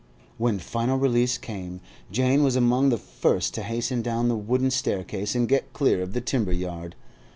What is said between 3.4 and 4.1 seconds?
to hasten